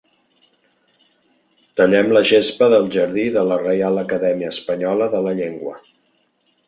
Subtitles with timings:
[1.81, 5.77] Tallem la gespa del jardí de la Reial Acadèmia Espanyola de la llengua.